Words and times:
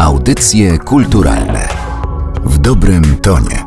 Audycje 0.00 0.78
kulturalne 0.78 1.68
w 2.44 2.58
dobrym 2.58 3.16
tonie. 3.22 3.64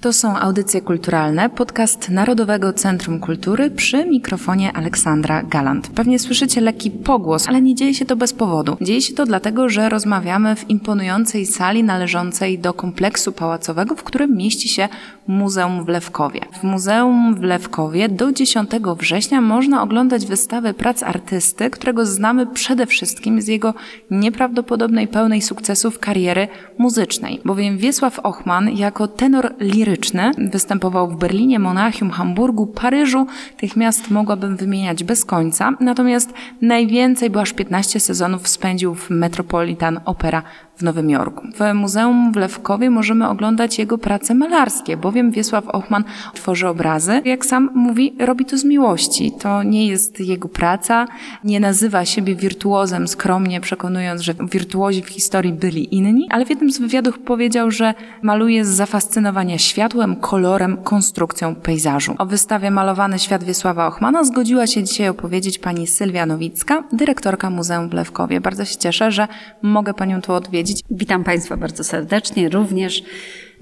To 0.00 0.12
są 0.12 0.38
audycje 0.38 0.80
kulturalne, 0.80 1.50
podcast 1.50 2.08
Narodowego 2.08 2.72
Centrum 2.72 3.20
Kultury 3.20 3.70
przy 3.70 4.04
mikrofonie 4.04 4.72
Aleksandra 4.72 5.42
Galant. 5.42 5.88
Pewnie 5.88 6.18
słyszycie 6.18 6.60
lekki 6.60 6.90
pogłos, 6.90 7.48
ale 7.48 7.60
nie 7.60 7.74
dzieje 7.74 7.94
się 7.94 8.04
to 8.04 8.16
bez 8.16 8.32
powodu. 8.32 8.76
Dzieje 8.80 9.02
się 9.02 9.14
to 9.14 9.26
dlatego, 9.26 9.68
że 9.68 9.88
rozmawiamy 9.88 10.56
w 10.56 10.70
imponującej 10.70 11.46
sali 11.46 11.84
należącej 11.84 12.58
do 12.58 12.72
kompleksu 12.72 13.32
pałacowego, 13.32 13.94
w 13.94 14.02
którym 14.02 14.36
mieści 14.36 14.68
się 14.68 14.88
Muzeum 15.26 15.84
w 15.84 15.88
Lewkowie. 15.88 16.40
W 16.60 16.62
Muzeum 16.62 17.34
w 17.34 17.42
Lewkowie 17.42 18.08
do 18.08 18.32
10 18.32 18.70
września 18.98 19.40
można 19.40 19.82
oglądać 19.82 20.26
wystawę 20.26 20.74
prac 20.74 21.02
artysty, 21.02 21.70
którego 21.70 22.06
znamy 22.06 22.46
przede 22.46 22.86
wszystkim 22.86 23.42
z 23.42 23.48
jego 23.48 23.74
nieprawdopodobnej 24.10 25.08
pełnej 25.08 25.42
sukcesów 25.42 25.98
kariery 25.98 26.48
muzycznej, 26.78 27.40
bowiem 27.44 27.78
Wiesław 27.78 28.18
Ochman 28.18 28.70
jako 28.70 29.08
tenor 29.08 29.54
liryczny 29.60 30.30
występował 30.38 31.08
w 31.08 31.16
Berlinie, 31.16 31.58
Monachium, 31.58 32.10
Hamburgu, 32.10 32.66
Paryżu. 32.66 33.26
Tych 33.56 33.76
miast 33.76 34.10
mogłabym 34.10 34.56
wymieniać 34.56 35.04
bez 35.04 35.24
końca. 35.24 35.72
Natomiast 35.80 36.32
najwięcej, 36.62 37.30
bo 37.30 37.40
aż 37.40 37.52
15 37.52 38.00
sezonów 38.00 38.48
spędził 38.48 38.94
w 38.94 39.10
Metropolitan 39.10 40.00
Opera 40.04 40.42
w 40.76 40.82
Nowym 40.82 41.10
Jorku. 41.10 41.46
W 41.54 41.74
Muzeum 41.74 42.32
w 42.32 42.36
Lewkowie 42.36 42.90
możemy 42.90 43.28
oglądać 43.28 43.78
jego 43.78 43.98
prace 43.98 44.34
malarskie, 44.34 44.96
bowiem 44.96 45.30
Wiesław 45.30 45.68
Ochman 45.68 46.04
tworzy 46.34 46.68
obrazy. 46.68 47.22
Jak 47.24 47.46
sam 47.46 47.70
mówi, 47.74 48.14
robi 48.18 48.44
to 48.44 48.58
z 48.58 48.64
miłości. 48.64 49.32
To 49.40 49.62
nie 49.62 49.86
jest 49.86 50.20
jego 50.20 50.48
praca, 50.48 51.06
nie 51.44 51.60
nazywa 51.60 52.04
siebie 52.04 52.34
wirtuozem 52.34 53.08
skromnie, 53.08 53.60
przekonując, 53.60 54.20
że 54.20 54.34
wirtuozi 54.50 55.02
w 55.02 55.08
historii 55.08 55.52
byli 55.52 55.94
inni, 55.94 56.26
ale 56.30 56.46
w 56.46 56.50
jednym 56.50 56.72
z 56.72 56.78
wywiadów 56.78 57.18
powiedział, 57.18 57.70
że 57.70 57.94
maluje 58.22 58.64
z 58.64 58.68
zafascynowania 58.68 59.58
światłem, 59.58 60.16
kolorem, 60.16 60.76
konstrukcją 60.76 61.54
pejzażu. 61.54 62.14
O 62.18 62.26
wystawie 62.26 62.70
Malowany 62.70 63.18
Świat 63.18 63.44
Wiesława 63.44 63.86
Ochmana 63.86 64.24
zgodziła 64.24 64.66
się 64.66 64.82
dzisiaj 64.82 65.08
opowiedzieć 65.08 65.58
pani 65.58 65.86
Sylwia 65.86 66.26
Nowicka, 66.26 66.84
dyrektorka 66.92 67.50
Muzeum 67.50 67.88
w 67.88 67.92
Lewkowie. 67.92 68.40
Bardzo 68.40 68.64
się 68.64 68.76
cieszę, 68.76 69.10
że 69.10 69.28
mogę 69.62 69.94
panią 69.94 70.22
tu 70.22 70.32
odwiedzić. 70.32 70.63
Witam 70.90 71.24
Państwa 71.24 71.56
bardzo 71.56 71.84
serdecznie, 71.84 72.48
również 72.48 73.02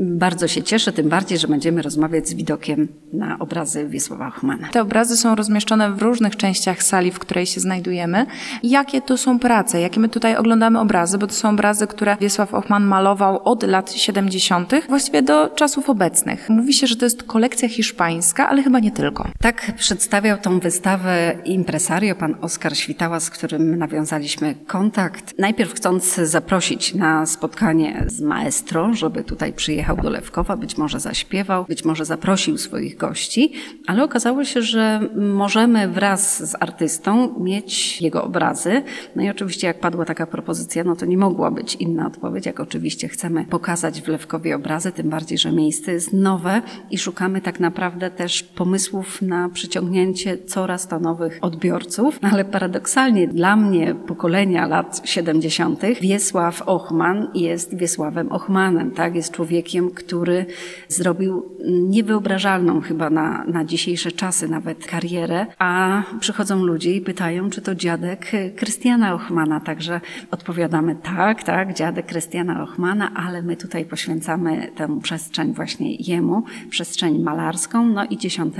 bardzo 0.03 0.48
się 0.48 0.62
cieszę, 0.62 0.92
tym 0.92 1.08
bardziej, 1.08 1.39
że 1.39 1.48
będziemy 1.48 1.83
rozmawiać 1.83 2.28
z 2.28 2.34
widokiem 2.34 2.89
na 3.12 3.39
obrazy 3.39 3.89
Wiesława 3.89 4.28
Ochmana. 4.28 4.69
Te 4.69 4.83
obrazy 4.83 5.17
są 5.17 5.34
rozmieszczone 5.34 5.92
w 5.92 6.03
różnych 6.03 6.36
częściach 6.36 6.83
sali, 6.83 7.11
w 7.11 7.19
której 7.19 7.47
się 7.47 7.61
znajdujemy. 7.61 8.27
Jakie 8.62 9.00
to 9.00 9.19
są 9.19 9.39
prace? 9.39 9.80
Jakie 9.80 10.00
my 10.00 10.08
tutaj 10.08 10.36
oglądamy 10.36 10.80
obrazy? 10.80 11.19
Bo 11.19 11.27
to 11.27 11.34
są 11.34 11.50
obrazy, 11.50 11.86
które 11.86 12.17
Wiesław 12.20 12.55
Ochman 12.55 12.84
malował 12.84 13.42
od 13.45 13.62
lat 13.62 13.92
70., 13.92 14.73
właściwie 14.89 15.23
do 15.23 15.48
czasów 15.48 15.91
obecnych. 15.91 16.48
Mówi 16.48 16.73
się, 16.73 16.86
że 16.86 16.97
to 16.97 17.05
jest 17.06 17.23
kolekcja 17.23 17.69
hiszpańska, 17.69 18.48
ale 18.48 18.62
chyba 18.62 18.78
nie 18.78 18.91
tylko. 18.91 19.28
Tak 19.41 19.73
przedstawiał 19.77 20.39
tą 20.39 20.61
wystawę 20.61 21.34
impresario 21.45 22.14
pan 22.14 22.36
Oskar 22.41 22.77
Świtała, 22.77 23.20
z 23.20 23.30
którym 23.30 23.78
nawiązaliśmy 23.78 24.55
kontakt. 24.67 25.34
Najpierw 25.39 25.75
chcąc 25.75 26.14
zaprosić 26.14 26.95
na 26.95 27.27
spotkanie 27.27 28.05
z 28.06 28.20
maestro, 28.20 28.95
żeby 28.95 29.25
tutaj 29.25 29.53
przyjechał 29.53 29.92
do 29.97 30.11
Lewkowa, 30.11 30.57
być 30.57 30.79
może 30.79 31.01
zaśpiewał, 31.01 31.65
być 31.65 31.85
może 31.85 32.05
zaprosił 32.05 32.59
swoich 32.59 32.97
gości, 32.97 33.53
ale 33.87 34.05
okazało 34.05 34.45
się, 34.45 34.62
że 34.62 35.01
możemy 35.17 35.89
wraz 35.89 36.51
z 36.51 36.55
artystą 36.61 37.35
mieć 37.41 38.03
jego 38.03 38.25
obrazy. 38.25 38.83
No 39.17 39.23
i 39.23 39.29
oczywiście 39.29 39.67
jak 39.67 39.81
padła 39.81 40.05
taka 40.05 40.27
propozycja, 40.27 40.85
no 40.85 40.97
to 40.97 41.07
nie 41.07 41.19
mogła 41.19 41.51
być 41.51 41.75
inna 41.75 42.07
odpowiedź, 42.07 42.47
jak 42.47 42.61
oczywiście 42.61 43.09
chcemy 43.09 43.45
pokazać 43.45 44.03
w 44.03 44.09
Lewkowie 44.09 44.57
obrazy, 44.57 44.93
tym 44.93 45.11
bardziej, 45.11 45.39
że 45.39 45.53
miejsce 45.53 45.93
jest 45.93 46.13
nowe 46.13 46.63
i 46.91 46.98
szukamy 46.98 47.41
tak 47.41 47.61
naprawdę 47.61 48.11
też 48.11 48.42
pomysłów 48.42 49.23
na 49.23 49.48
przyciągnięcie 49.48 50.39
coraz 50.39 50.89
to 50.89 51.01
nowych 51.01 51.39
odbiorców, 51.41 52.19
ale 52.33 52.45
paradoksalnie 52.45 53.29
dla 53.29 53.57
mnie 53.57 53.95
pokolenia 53.95 54.67
lat 54.67 55.01
70. 55.05 55.83
Wiesław 56.01 56.63
Ochman 56.67 57.30
jest 57.35 57.77
Wiesławem 57.77 58.33
Ochmanem, 58.33 58.91
tak? 58.91 59.14
Jest 59.14 59.33
człowiekiem, 59.73 59.91
który 59.91 60.47
zrobił 60.89 61.57
niewyobrażalną 61.65 62.81
chyba 62.81 63.11
na, 63.11 63.45
na 63.45 63.65
dzisiejsze 63.65 64.13
czasy 64.13 64.49
nawet 64.49 64.87
karierę, 64.87 65.47
a 65.59 66.03
przychodzą 66.21 66.65
ludzie 66.65 66.97
i 66.97 67.01
pytają, 67.01 67.51
czy 67.51 67.63
to 67.63 67.75
dziadek 67.75 68.31
Krystiana 68.57 69.15
Ochmana, 69.15 69.61
także 69.61 70.01
odpowiadamy 70.31 70.97
tak, 70.97 71.43
tak, 71.43 71.75
dziadek 71.75 72.07
Krystiana 72.07 72.63
Ochmana, 72.63 73.15
ale 73.15 73.43
my 73.43 73.57
tutaj 73.57 73.85
poświęcamy 73.85 74.71
tę 74.77 75.01
przestrzeń 75.03 75.55
właśnie 75.55 75.97
jemu, 75.97 76.43
przestrzeń 76.71 77.23
malarską, 77.23 77.87
no 77.87 78.05
i 78.05 78.19
10 78.19 78.55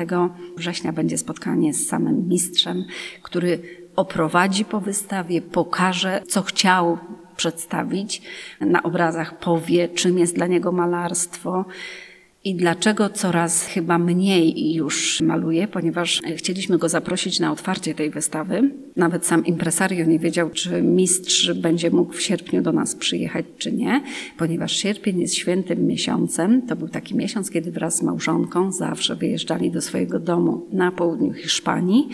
września 0.57 0.93
będzie 0.93 1.19
spotkanie 1.19 1.75
z 1.75 1.89
samym 1.89 2.29
mistrzem, 2.29 2.85
który 3.23 3.59
oprowadzi 3.97 4.65
po 4.65 4.81
wystawie, 4.81 5.43
pokaże, 5.43 6.23
co 6.29 6.43
chciał 6.43 6.99
przedstawić. 7.37 8.23
Na 8.61 8.83
obrazach 8.83 9.39
powie, 9.39 9.89
czym 9.89 10.19
jest 10.19 10.35
dla 10.35 10.47
niego 10.47 10.73
malarstwo. 10.73 11.65
I 12.45 12.55
dlaczego 12.55 13.11
coraz 13.11 13.67
chyba 13.67 13.99
mniej 13.99 14.75
już 14.75 15.21
maluje, 15.21 15.69
ponieważ 15.69 16.23
chcieliśmy 16.37 16.79
go 16.79 16.89
zaprosić 16.89 17.41
na 17.41 17.53
otwarcie 17.53 17.95
tej 17.95 18.11
wystawy. 18.11 18.71
Nawet 18.97 19.27
sam 19.27 19.47
impresario 19.47 20.05
nie 20.05 20.19
wiedział, 20.19 20.51
czy 20.51 20.83
mistrz 20.83 21.53
będzie 21.53 21.91
mógł 21.91 22.13
w 22.13 22.23
sierpniu 22.23 22.63
do 22.63 22.73
nas 22.73 22.95
przyjechać, 22.95 23.47
czy 23.59 23.73
nie, 23.73 24.03
ponieważ 24.39 24.77
sierpień 24.77 25.21
jest 25.21 25.35
świętym 25.35 25.87
miesiącem. 25.87 26.67
To 26.67 26.77
był 26.77 26.89
taki 26.89 27.17
miesiąc, 27.17 27.51
kiedy 27.51 27.73
wraz 27.73 27.97
z 27.97 28.03
małżonką 28.03 28.73
zawsze 28.73 29.17
wyjeżdżali 29.17 29.71
do 29.71 29.81
swojego 29.81 30.19
domu 30.19 30.67
na 30.73 30.93
południu 30.93 31.33
Hiszpanii 31.33 32.09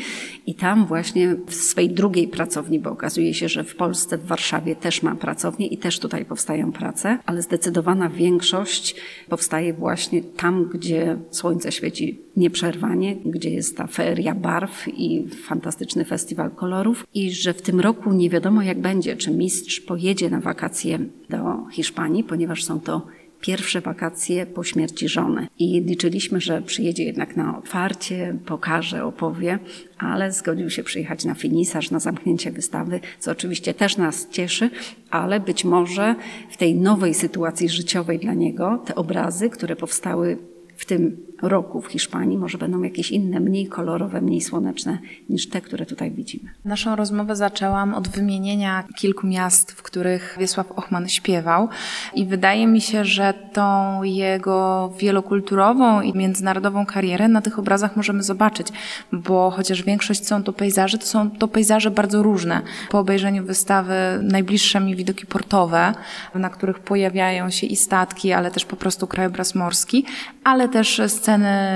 i 0.46 0.54
tam 0.54 0.86
właśnie 0.86 1.36
w 1.46 1.54
swojej 1.54 1.90
drugiej 1.90 2.28
pracowni, 2.28 2.78
bo 2.78 2.90
okazuje 2.90 3.34
się, 3.34 3.48
że 3.48 3.64
w 3.64 3.76
Polsce, 3.76 4.18
w 4.18 4.26
Warszawie 4.26 4.76
też 4.76 5.02
ma 5.02 5.14
pracownię 5.14 5.66
i 5.66 5.78
też 5.78 5.98
tutaj 5.98 6.24
powstają 6.24 6.72
prace, 6.72 7.18
ale 7.26 7.42
zdecydowana 7.42 8.08
większość 8.08 8.96
powstaje 9.28 9.72
właśnie 9.72 10.17
tam, 10.22 10.64
gdzie 10.64 11.16
słońce 11.30 11.72
świeci 11.72 12.20
nieprzerwanie, 12.36 13.16
gdzie 13.16 13.50
jest 13.50 13.76
ta 13.76 13.86
feria 13.86 14.34
barw 14.34 14.88
i 14.88 15.28
fantastyczny 15.28 16.04
festiwal 16.04 16.50
kolorów 16.50 17.06
i 17.14 17.30
że 17.32 17.54
w 17.54 17.62
tym 17.62 17.80
roku 17.80 18.12
nie 18.12 18.30
wiadomo 18.30 18.62
jak 18.62 18.80
będzie, 18.80 19.16
czy 19.16 19.30
mistrz 19.30 19.80
pojedzie 19.80 20.30
na 20.30 20.40
wakacje 20.40 20.98
do 21.30 21.38
Hiszpanii, 21.72 22.24
ponieważ 22.24 22.64
są 22.64 22.80
to 22.80 23.06
pierwsze 23.40 23.80
wakacje 23.80 24.46
po 24.46 24.64
śmierci 24.64 25.08
żony. 25.08 25.46
I 25.58 25.80
liczyliśmy, 25.80 26.40
że 26.40 26.62
przyjedzie 26.62 27.04
jednak 27.04 27.36
na 27.36 27.58
otwarcie, 27.58 28.36
pokaże, 28.46 29.04
opowie, 29.04 29.58
ale 29.98 30.32
zgodził 30.32 30.70
się 30.70 30.82
przyjechać 30.82 31.24
na 31.24 31.34
finisarz, 31.34 31.90
na 31.90 32.00
zamknięcie 32.00 32.50
wystawy, 32.50 33.00
co 33.18 33.30
oczywiście 33.30 33.74
też 33.74 33.96
nas 33.96 34.28
cieszy, 34.30 34.70
ale 35.10 35.40
być 35.40 35.64
może 35.64 36.14
w 36.50 36.56
tej 36.56 36.74
nowej 36.74 37.14
sytuacji 37.14 37.68
życiowej 37.68 38.18
dla 38.18 38.34
niego 38.34 38.82
te 38.86 38.94
obrazy, 38.94 39.50
które 39.50 39.76
powstały 39.76 40.38
w 40.76 40.84
tym 40.84 41.27
roku 41.42 41.80
w 41.80 41.86
Hiszpanii 41.86 42.38
może 42.38 42.58
będą 42.58 42.82
jakieś 42.82 43.10
inne, 43.10 43.40
mniej 43.40 43.66
kolorowe, 43.66 44.20
mniej 44.20 44.40
słoneczne 44.40 44.98
niż 45.28 45.48
te, 45.48 45.60
które 45.60 45.86
tutaj 45.86 46.10
widzimy. 46.10 46.50
Naszą 46.64 46.96
rozmowę 46.96 47.36
zaczęłam 47.36 47.94
od 47.94 48.08
wymienienia 48.08 48.84
kilku 48.96 49.26
miast, 49.26 49.72
w 49.72 49.82
których 49.82 50.36
Wiesław 50.40 50.72
Ochman 50.72 51.08
śpiewał 51.08 51.68
i 52.14 52.26
wydaje 52.26 52.66
mi 52.66 52.80
się, 52.80 53.04
że 53.04 53.34
tą 53.52 54.02
jego 54.02 54.92
wielokulturową 54.98 56.00
i 56.00 56.18
międzynarodową 56.18 56.86
karierę 56.86 57.28
na 57.28 57.40
tych 57.40 57.58
obrazach 57.58 57.96
możemy 57.96 58.22
zobaczyć, 58.22 58.68
bo 59.12 59.50
chociaż 59.50 59.82
większość 59.82 60.26
są 60.26 60.42
to 60.42 60.52
pejzaże, 60.52 60.98
to 60.98 61.06
są 61.06 61.30
to 61.30 61.48
pejzaże 61.48 61.90
bardzo 61.90 62.22
różne. 62.22 62.62
Po 62.90 62.98
obejrzeniu 62.98 63.44
wystawy 63.44 63.94
najbliższe 64.22 64.80
mi 64.80 64.96
widoki 64.96 65.26
portowe, 65.26 65.94
na 66.34 66.50
których 66.50 66.78
pojawiają 66.78 67.50
się 67.50 67.66
i 67.66 67.76
statki, 67.76 68.32
ale 68.32 68.50
też 68.50 68.64
po 68.64 68.76
prostu 68.76 69.06
krajobraz 69.06 69.54
morski, 69.54 70.04
ale 70.44 70.68
też 70.68 71.00
sceny, 71.06 71.27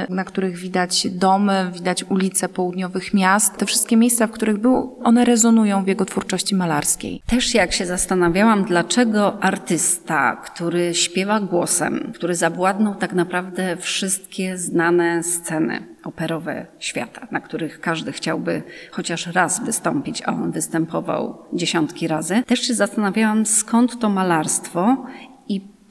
na 0.09 0.25
których 0.25 0.57
widać 0.57 1.07
domy, 1.11 1.71
widać 1.75 2.05
ulice 2.05 2.49
południowych 2.49 3.15
miast. 3.15 3.57
Te 3.57 3.67
wszystkie 3.67 3.97
miejsca, 3.97 4.27
w 4.27 4.31
których 4.31 4.59
był, 4.59 4.99
one 5.05 5.25
rezonują 5.25 5.85
w 5.85 5.87
jego 5.87 6.05
twórczości 6.05 6.55
malarskiej. 6.55 7.23
Też 7.27 7.55
jak 7.55 7.73
się 7.73 7.87
zastanawiałam, 7.87 8.65
dlaczego 8.65 9.43
artysta, 9.43 10.37
który 10.37 10.95
śpiewa 10.95 11.41
głosem, 11.41 12.13
który 12.15 12.35
zawładnął 12.35 12.95
tak 12.95 13.13
naprawdę 13.13 13.77
wszystkie 13.77 14.59
znane 14.59 15.23
sceny 15.23 15.93
operowe 16.05 16.67
świata, 16.79 17.27
na 17.31 17.41
których 17.41 17.81
każdy 17.81 18.13
chciałby 18.13 18.63
chociaż 18.91 19.27
raz 19.27 19.65
wystąpić, 19.65 20.23
a 20.27 20.33
on 20.33 20.53
występował 20.53 21.39
dziesiątki 21.53 22.09
razy, 22.09 22.43
też 22.47 22.61
się 22.61 22.75
zastanawiałam, 22.75 23.47
skąd 23.47 23.99
to 23.99 24.09
malarstwo 24.09 24.97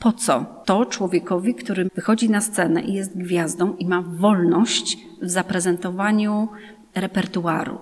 po 0.02 0.14
co 0.14 0.46
to 0.66 0.86
człowiekowi, 0.86 1.56
który 1.56 1.90
wychodzi 1.96 2.30
na 2.30 2.42
scenę 2.42 2.82
i 2.82 2.94
jest 2.94 3.18
gwiazdą 3.18 3.76
i 3.76 3.86
ma 3.86 4.02
wolność 4.02 4.98
w 5.22 5.30
zaprezentowaniu 5.30 6.48
repertuaru. 6.96 7.78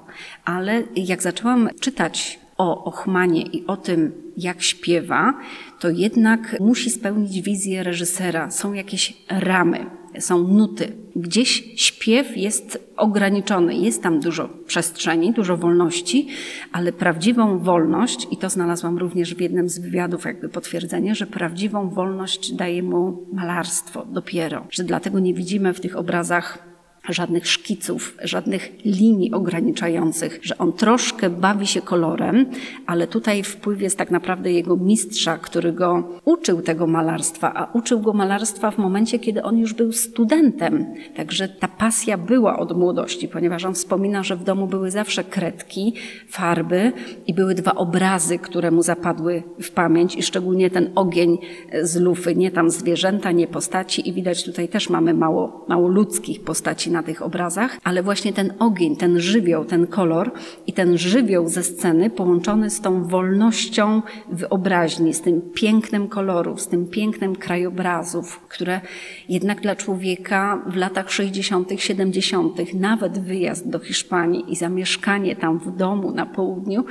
Ale 0.45 0.83
jak 0.95 1.21
zaczęłam 1.21 1.69
czytać 1.80 2.39
o 2.57 2.83
Ochmanie 2.83 3.42
i 3.42 3.68
o 3.68 3.77
tym, 3.77 4.12
jak 4.38 4.62
śpiewa, 4.62 5.33
to 5.80 5.90
jednak 5.90 6.58
musi 6.60 6.90
spełnić 6.90 7.42
wizję 7.42 7.84
reżysera. 7.84 8.52
Są 8.52 8.74
jakieś 8.74 9.18
ramy, 9.30 9.86
są 10.20 10.48
nuty. 10.48 10.92
Gdzieś 11.16 11.74
śpiew 11.76 12.38
jest 12.38 12.90
ograniczony, 12.98 13.76
jest 13.76 14.04
tam 14.04 14.20
dużo 14.20 14.50
przestrzeni, 14.68 15.34
dużo 15.34 15.58
wolności, 15.58 16.28
ale 16.72 16.92
prawdziwą 16.92 17.60
wolność, 17.60 18.28
i 18.31 18.38
to 18.38 18.50
znalazłam 18.50 18.98
również 18.98 19.36
w 19.36 19.42
jednym 19.42 19.70
z 19.70 19.80
wywiadów, 19.80 20.26
jakby 20.26 20.50
potwierdzenie, 20.50 21.16
że 21.16 21.28
prawdziwą 21.28 21.90
wolność 21.90 22.52
daje 22.52 22.84
mu 22.84 23.26
malarstwo 23.34 24.06
dopiero, 24.06 24.68
że 24.70 24.84
dlatego 24.84 25.20
nie 25.20 25.34
widzimy 25.34 25.74
w 25.74 25.80
tych 25.80 25.96
obrazach 25.96 26.69
żadnych 27.09 27.47
szkiców, 27.47 28.17
żadnych 28.23 28.85
linii 28.85 29.31
ograniczających, 29.31 30.39
że 30.41 30.57
on 30.57 30.73
troszkę 30.73 31.29
bawi 31.29 31.67
się 31.67 31.81
kolorem, 31.81 32.45
ale 32.85 33.07
tutaj 33.07 33.44
wpływ 33.44 33.81
jest 33.81 33.97
tak 33.97 34.11
naprawdę 34.11 34.51
jego 34.51 34.77
mistrza, 34.77 35.38
który 35.38 35.73
go 35.73 36.03
uczył 36.25 36.61
tego 36.61 36.88
malarstwa, 36.88 37.53
a 37.53 37.71
uczył 37.73 38.00
go 38.00 38.13
malarstwa 38.13 38.71
w 38.71 38.77
momencie, 38.77 39.19
kiedy 39.19 39.44
on 39.44 39.57
już 39.57 39.73
był 39.73 39.91
studentem. 39.91 40.94
Także 41.15 41.50
ta 41.50 41.67
pasja 41.67 42.17
była 42.17 42.59
od 42.59 42.77
młodości, 42.77 43.27
ponieważ 43.27 43.65
on 43.65 43.73
wspomina, 43.73 44.23
że 44.23 44.35
w 44.35 44.44
domu 44.44 44.67
były 44.67 44.91
zawsze 44.91 45.23
kredki, 45.23 45.94
farby 46.29 46.91
i 47.27 47.33
były 47.33 47.56
dwa 47.56 47.75
obrazy, 47.75 48.39
które 48.39 48.71
mu 48.71 48.83
zapadły 48.83 49.44
w 49.61 49.71
pamięć 49.71 50.15
i 50.15 50.23
szczególnie 50.23 50.69
ten 50.69 50.89
ogień 50.95 51.38
z 51.81 51.95
lufy, 51.95 52.35
nie 52.35 52.51
tam 52.51 52.69
zwierzęta, 52.69 53.31
nie 53.31 53.47
postaci 53.47 54.09
i 54.09 54.13
widać 54.13 54.44
tutaj 54.44 54.67
też 54.67 54.89
mamy 54.89 55.13
mało, 55.13 55.65
mało 55.67 55.88
ludzkich 55.88 56.44
postaci 56.44 56.91
na 56.91 56.99
tych 57.04 57.22
obrazach, 57.22 57.78
ale 57.84 58.04
właśnie 58.04 58.34
ten 58.34 58.54
ogień, 58.60 58.96
ten 58.96 59.19
żywioł, 59.19 59.66
ten 59.66 59.88
kolor 59.88 60.31
i 60.68 60.74
ten 60.74 60.98
żywioł 60.98 61.48
ze 61.48 61.63
sceny 61.63 62.10
połączony 62.10 62.69
z 62.69 62.81
tą 62.81 63.04
wolnością 63.04 64.01
wyobraźni, 64.31 65.13
z 65.13 65.22
tym 65.22 65.42
pięknem 65.54 66.07
kolorów, 66.07 66.62
z 66.62 66.68
tym 66.68 66.88
pięknem 66.88 67.36
krajobrazów, 67.36 68.40
które 68.40 68.81
jednak 69.30 69.62
dla 69.62 69.75
człowieka 69.75 70.63
w 70.68 70.75
latach 70.75 71.12
60., 71.12 71.69
70., 71.78 72.74
nawet 72.74 73.19
wyjazd 73.19 73.69
do 73.69 73.80
Hiszpanii 73.80 74.52
i 74.52 74.56
zamieszkanie 74.56 75.36
tam 75.36 75.60
w 75.60 75.75
domu 75.78 76.12
na 76.12 76.25
południu, 76.25 76.86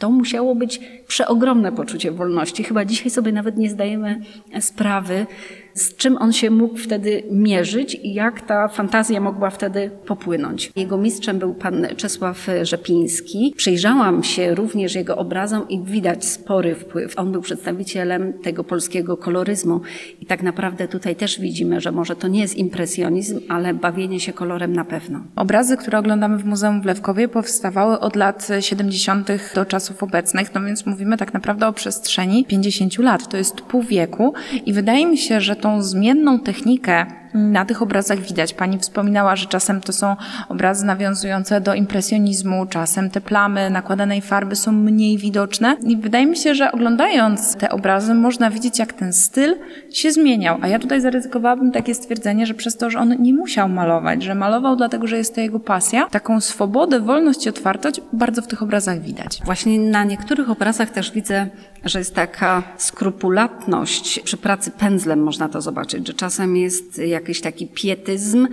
to 0.00 0.10
musiało 0.10 0.54
być 0.54 0.80
przeogromne 1.06 1.72
poczucie 1.72 2.12
wolności. 2.12 2.64
Chyba 2.64 2.84
dzisiaj 2.84 3.10
sobie 3.10 3.32
nawet 3.32 3.56
nie 3.56 3.70
zdajemy 3.70 4.20
sprawy, 4.60 5.26
z 5.74 5.96
czym 5.96 6.16
on 6.16 6.32
się 6.32 6.50
mógł 6.50 6.76
wtedy 6.76 7.22
mierzyć 7.30 7.94
i 7.94 8.14
jak 8.14 8.40
ta 8.40 8.68
fantazja 8.68 9.20
mogła 9.20 9.50
wtedy 9.50 9.90
popłynąć. 10.06 10.72
Jego 10.76 10.98
mistrzem 10.98 11.38
był 11.38 11.54
pan 11.54 11.86
Czesław 11.96 12.46
Rzepiński. 12.62 13.54
Przyjrzałam 13.56 14.24
się 14.24 14.54
również 14.54 14.94
jego 14.94 15.16
obrazom 15.16 15.68
i 15.68 15.80
widać 15.82 16.24
spory 16.24 16.74
wpływ. 16.74 17.18
On 17.18 17.32
był 17.32 17.42
przedstawicielem 17.42 18.32
tego 18.32 18.64
polskiego 18.64 19.16
koloryzmu 19.16 19.80
i 20.20 20.26
tak 20.26 20.42
naprawdę 20.42 20.88
tutaj 20.88 21.16
też 21.16 21.40
widzimy, 21.40 21.80
że 21.80 21.92
może 21.92 22.16
to 22.16 22.28
nie 22.28 22.40
jest 22.40 22.56
impresjonizm, 22.56 23.40
ale 23.48 23.74
bawienie 23.74 24.20
się 24.20 24.32
kolorem 24.32 24.72
na 24.72 24.84
pewno. 24.84 25.20
Obrazy, 25.36 25.76
które 25.76 25.98
oglądamy 25.98 26.38
w 26.38 26.44
Muzeum 26.44 26.82
w 26.82 26.84
Lewkowie 26.84 27.28
powstawały 27.28 28.00
od 28.00 28.16
lat 28.16 28.48
70. 28.60 29.28
do 29.54 29.64
czasów 29.64 30.02
obecnych, 30.02 30.54
no 30.54 30.64
więc 30.64 30.86
mówimy 30.86 31.16
tak 31.16 31.34
naprawdę 31.34 31.66
o 31.66 31.72
przestrzeni 31.72 32.44
50 32.44 32.98
lat. 32.98 33.28
To 33.28 33.36
jest 33.36 33.60
pół 33.60 33.82
wieku 33.82 34.34
i 34.66 34.72
wydaje 34.72 35.06
mi 35.06 35.18
się, 35.18 35.40
że 35.40 35.56
tą 35.60 35.82
zmienną 35.82 36.38
technikę 36.38 37.06
na 37.34 37.64
tych 37.64 37.82
obrazach 37.82 38.18
widać. 38.18 38.54
Pani 38.54 38.78
wspominała, 38.78 39.36
że 39.36 39.46
czasem 39.46 39.80
to 39.80 39.92
są 39.92 40.16
obrazy 40.48 40.86
nawiązujące 40.86 41.60
do 41.60 41.74
impresjonizmu, 41.74 42.66
czasem 42.66 43.10
te 43.10 43.20
plamy 43.20 43.70
nakładanej 43.70 44.20
farby 44.20 44.56
są 44.56 44.72
mniej 44.72 45.18
widoczne. 45.18 45.76
I 45.82 45.96
wydaje 45.96 46.26
mi 46.26 46.36
się, 46.36 46.54
że 46.54 46.72
oglądając 46.72 47.56
te 47.56 47.70
obrazy 47.70 48.14
można 48.14 48.50
widzieć, 48.50 48.78
jak 48.78 48.92
ten 48.92 49.12
styl 49.12 49.56
się 49.92 50.12
zmieniał. 50.12 50.58
A 50.62 50.68
ja 50.68 50.78
tutaj 50.78 51.00
zaryzykowałabym 51.00 51.72
takie 51.72 51.94
stwierdzenie, 51.94 52.46
że 52.46 52.54
przez 52.54 52.76
to, 52.76 52.90
że 52.90 52.98
on 52.98 53.16
nie 53.22 53.34
musiał 53.34 53.68
malować, 53.68 54.22
że 54.22 54.34
malował 54.34 54.76
dlatego, 54.76 55.06
że 55.06 55.16
jest 55.16 55.34
to 55.34 55.40
jego 55.40 55.60
pasja, 55.60 56.08
taką 56.10 56.40
swobodę, 56.40 57.00
wolność 57.00 57.46
i 57.46 57.48
otwartość 57.48 58.00
bardzo 58.12 58.42
w 58.42 58.46
tych 58.46 58.62
obrazach 58.62 59.00
widać. 59.00 59.40
Właśnie 59.44 59.78
na 59.78 60.04
niektórych 60.04 60.50
obrazach 60.50 60.90
też 60.90 61.12
widzę, 61.12 61.48
że 61.84 61.98
jest 61.98 62.14
taka 62.14 62.62
skrupulatność 62.76 64.20
przy 64.20 64.36
pracy 64.36 64.70
pędzlem, 64.70 65.22
można 65.22 65.48
to 65.48 65.60
zobaczyć, 65.60 66.06
że 66.06 66.14
czasem 66.14 66.56
jest 66.56 66.98
jakiś 67.20 67.40
taki 67.40 67.66
pietyzm 67.66 68.48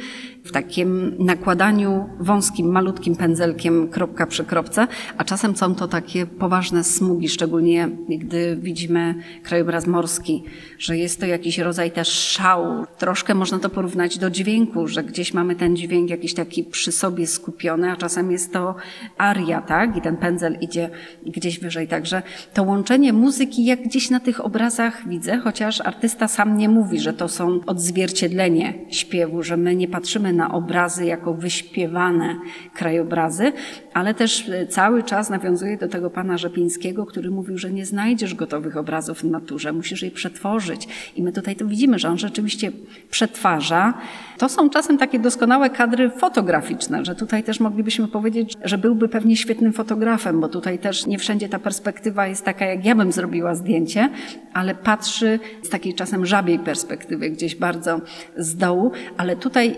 w 0.48 0.52
takim 0.52 1.16
nakładaniu 1.20 2.10
wąskim, 2.20 2.72
malutkim 2.72 3.16
pędzelkiem 3.16 3.88
kropka 3.88 4.28
przy 4.28 4.46
kropce, 4.46 4.88
a 5.18 5.24
czasem 5.24 5.56
są 5.56 5.76
to 5.76 5.88
takie 5.88 6.26
poważne 6.26 6.84
smugi, 6.84 7.30
szczególnie 7.30 7.90
gdy 8.10 8.58
widzimy 8.62 9.16
krajobraz 9.44 9.88
morski, 9.88 10.44
że 10.80 10.98
jest 10.98 11.20
to 11.20 11.26
jakiś 11.26 11.58
rodzaj 11.58 11.92
też 11.92 12.08
szału. 12.08 12.86
Troszkę 12.98 13.34
można 13.34 13.60
to 13.60 13.70
porównać 13.70 14.18
do 14.18 14.30
dźwięku, 14.30 14.88
że 14.88 15.04
gdzieś 15.04 15.34
mamy 15.34 15.56
ten 15.56 15.76
dźwięk 15.76 16.10
jakiś 16.10 16.34
taki 16.34 16.64
przy 16.64 16.92
sobie 16.92 17.28
skupiony, 17.28 17.92
a 17.92 17.96
czasem 17.96 18.32
jest 18.32 18.54
to 18.54 18.76
aria, 19.18 19.62
tak? 19.62 19.98
I 19.98 20.02
ten 20.02 20.18
pędzel 20.18 20.58
idzie 20.62 20.90
gdzieś 21.26 21.60
wyżej. 21.60 21.88
Także 21.88 22.22
to 22.54 22.64
łączenie 22.64 23.14
muzyki, 23.14 23.66
jak 23.66 23.84
gdzieś 23.84 24.10
na 24.10 24.20
tych 24.20 24.46
obrazach 24.46 25.08
widzę, 25.08 25.38
chociaż 25.38 25.82
artysta 25.82 26.28
sam 26.28 26.58
nie 26.58 26.70
mówi, 26.70 27.00
że 27.00 27.14
to 27.14 27.28
są 27.28 27.60
odzwierciedlenie 27.66 28.74
śpiewu, 28.90 29.44
że 29.44 29.58
my 29.58 29.76
nie 29.76 29.88
patrzymy 29.88 30.34
na 30.38 30.52
obrazy 30.52 31.06
jako 31.06 31.34
wyśpiewane 31.34 32.36
krajobrazy, 32.74 33.54
ale 33.94 34.14
też 34.14 34.52
cały 34.70 35.04
czas 35.04 35.30
nawiązuje 35.30 35.78
do 35.78 35.88
tego 35.88 36.10
pana 36.10 36.38
Rzepińskiego, 36.38 37.06
który 37.06 37.32
mówił, 37.32 37.58
że 37.58 37.72
nie 37.72 37.86
znajdziesz 37.86 38.36
gotowych 38.36 38.78
obrazów 38.78 39.22
w 39.22 39.24
naturze, 39.24 39.74
musisz 39.74 40.02
je 40.02 40.12
przetworzyć. 40.12 40.88
I 41.16 41.24
my 41.24 41.32
tutaj 41.32 41.56
to 41.56 41.66
widzimy, 41.66 42.00
że 42.00 42.10
on 42.10 42.18
rzeczywiście 42.18 42.72
przetwarza. 43.10 43.94
To 44.38 44.50
są 44.50 44.70
czasem 44.70 44.98
takie 44.98 45.20
doskonałe 45.20 45.70
kadry 45.70 46.10
fotograficzne, 46.10 47.06
że 47.06 47.16
tutaj 47.16 47.44
też 47.44 47.60
moglibyśmy 47.60 48.08
powiedzieć, 48.08 48.54
że 48.64 48.78
byłby 48.78 49.10
pewnie 49.10 49.36
świetnym 49.38 49.74
fotografem, 49.74 50.40
bo 50.42 50.48
tutaj 50.48 50.80
też 50.80 51.06
nie 51.06 51.20
wszędzie 51.20 51.50
ta 51.50 51.60
perspektywa 51.60 52.28
jest 52.28 52.46
taka, 52.46 52.66
jak 52.66 52.86
ja 52.86 52.96
bym 52.96 53.12
zrobiła 53.12 53.56
zdjęcie, 53.56 54.10
ale 54.54 54.76
patrzy 54.76 55.40
z 55.64 55.70
takiej 55.70 55.94
czasem 55.94 56.26
żabiej 56.26 56.60
perspektywy, 56.60 57.30
gdzieś 57.30 57.56
bardzo 57.56 58.02
z 58.38 58.56
dołu, 58.56 58.92
ale 59.18 59.36
tutaj 59.36 59.76